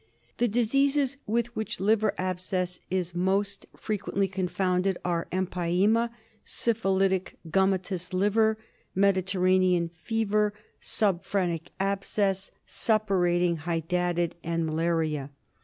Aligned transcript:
The 0.39 0.47
diseases 0.47 1.17
with 1.27 1.55
which 1.55 1.79
liver 1.79 2.15
abscess 2.17 2.79
is 2.89 3.13
most 3.13 3.67
frequently 3.77 4.27
confounded 4.27 4.97
are 5.05 5.27
empyema, 5.31 6.09
syphilitic 6.43 7.37
gum 7.51 7.69
matous 7.71 8.11
liver, 8.11 8.57
Mediterranean 8.95 9.89
fever, 9.89 10.55
subphrenic 10.81 11.67
abscess, 11.79 12.49
sup 12.65 13.09
purating 13.09 13.59
hydatid, 13.59 14.31
malaria. 14.43 15.29